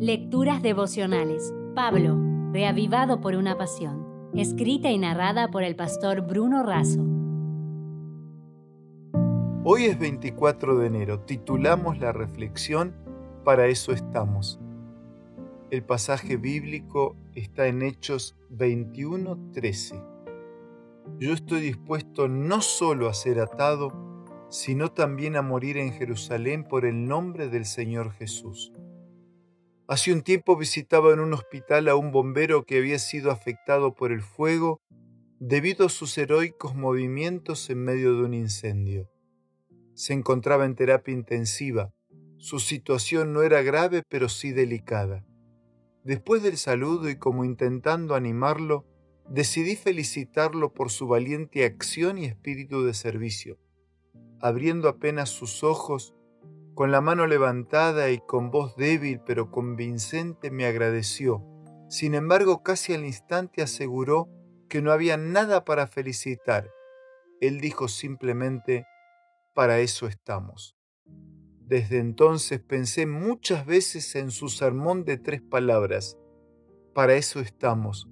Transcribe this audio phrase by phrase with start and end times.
[0.00, 1.52] Lecturas devocionales.
[1.74, 2.16] Pablo,
[2.52, 4.30] reavivado por una pasión.
[4.32, 7.04] Escrita y narrada por el pastor Bruno Razo.
[9.64, 11.22] Hoy es 24 de enero.
[11.22, 12.94] Titulamos la reflexión
[13.44, 14.60] Para eso estamos.
[15.72, 20.00] El pasaje bíblico está en Hechos 21:13.
[21.18, 23.90] Yo estoy dispuesto no solo a ser atado,
[24.48, 28.72] sino también a morir en Jerusalén por el nombre del Señor Jesús.
[29.88, 34.12] Hace un tiempo visitaba en un hospital a un bombero que había sido afectado por
[34.12, 34.82] el fuego
[35.40, 39.08] debido a sus heroicos movimientos en medio de un incendio.
[39.94, 41.90] Se encontraba en terapia intensiva.
[42.36, 45.24] Su situación no era grave, pero sí delicada.
[46.04, 48.84] Después del saludo y como intentando animarlo,
[49.30, 53.58] decidí felicitarlo por su valiente acción y espíritu de servicio.
[54.38, 56.14] Abriendo apenas sus ojos,
[56.78, 61.44] con la mano levantada y con voz débil pero convincente me agradeció.
[61.88, 64.28] Sin embargo, casi al instante aseguró
[64.68, 66.70] que no había nada para felicitar.
[67.40, 68.86] Él dijo simplemente,
[69.56, 70.76] para eso estamos.
[71.66, 76.16] Desde entonces pensé muchas veces en su sermón de tres palabras.
[76.94, 78.08] Para eso estamos.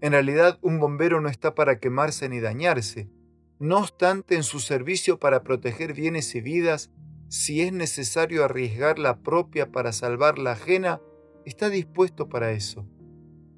[0.00, 3.10] En realidad, un bombero no está para quemarse ni dañarse.
[3.58, 6.90] No obstante, en su servicio para proteger bienes y vidas,
[7.28, 11.00] si es necesario arriesgar la propia para salvar la ajena,
[11.44, 12.86] está dispuesto para eso.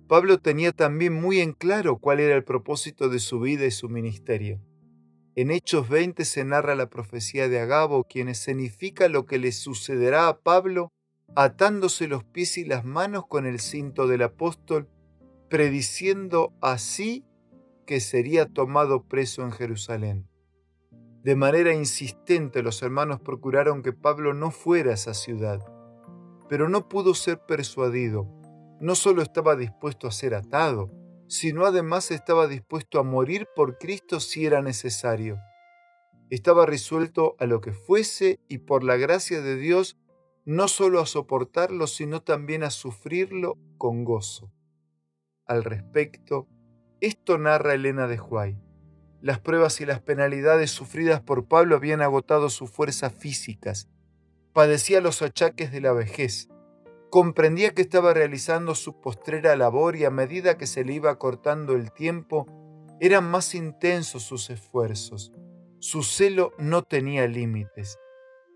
[0.09, 3.89] Pablo tenía también muy en claro cuál era el propósito de su vida y su
[3.89, 4.61] ministerio.
[5.37, 10.27] En Hechos 20 se narra la profecía de Agabo, quien escenifica lo que le sucederá
[10.29, 10.93] a Pablo
[11.37, 14.89] atándose los pies y las manos con el cinto del apóstol,
[15.49, 17.25] prediciendo así
[17.87, 20.30] que sería tomado preso en Jerusalén.
[21.23, 25.61] De manera insistente los hermanos procuraron que Pablo no fuera a esa ciudad,
[26.49, 28.27] pero no pudo ser persuadido.
[28.81, 30.91] No solo estaba dispuesto a ser atado,
[31.29, 35.39] sino además estaba dispuesto a morir por Cristo si era necesario.
[36.31, 39.99] Estaba resuelto a lo que fuese y por la gracia de Dios
[40.47, 44.51] no solo a soportarlo, sino también a sufrirlo con gozo.
[45.45, 46.49] Al respecto,
[47.01, 48.70] esto narra Elena de Huay.
[49.23, 53.89] Las pruebas y las penalidades sufridas por Pablo habían agotado sus fuerzas físicas.
[54.55, 56.49] Padecía los achaques de la vejez.
[57.11, 61.75] Comprendía que estaba realizando su postrera labor y a medida que se le iba cortando
[61.75, 62.47] el tiempo,
[63.01, 65.33] eran más intensos sus esfuerzos.
[65.81, 67.99] Su celo no tenía límites.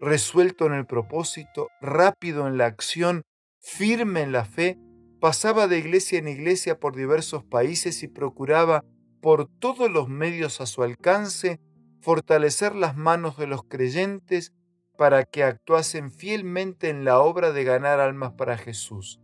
[0.01, 3.23] Resuelto en el propósito, rápido en la acción,
[3.61, 4.79] firme en la fe,
[5.21, 8.85] pasaba de iglesia en iglesia por diversos países y procuraba
[9.25, 11.59] por todos los medios a su alcance,
[12.03, 14.53] fortalecer las manos de los creyentes
[14.99, 19.23] para que actuasen fielmente en la obra de ganar almas para Jesús,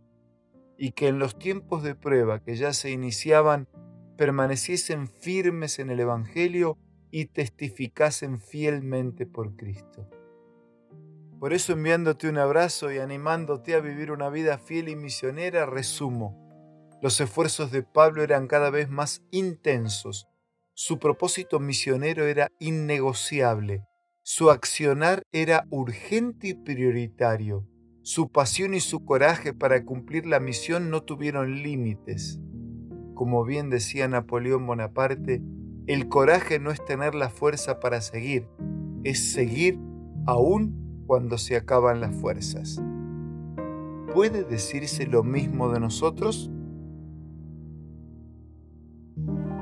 [0.75, 3.69] y que en los tiempos de prueba que ya se iniciaban
[4.17, 6.79] permaneciesen firmes en el Evangelio
[7.11, 10.09] y testificasen fielmente por Cristo.
[11.39, 16.50] Por eso enviándote un abrazo y animándote a vivir una vida fiel y misionera, resumo,
[17.01, 20.27] los esfuerzos de Pablo eran cada vez más intensos.
[20.73, 23.85] Su propósito misionero era innegociable.
[24.21, 27.67] Su accionar era urgente y prioritario.
[28.03, 32.39] Su pasión y su coraje para cumplir la misión no tuvieron límites.
[33.15, 35.41] Como bien decía Napoleón Bonaparte,
[35.87, 38.47] el coraje no es tener la fuerza para seguir,
[39.03, 39.79] es seguir
[40.27, 42.81] aún cuando se acaban las fuerzas.
[44.13, 46.51] ¿Puede decirse lo mismo de nosotros?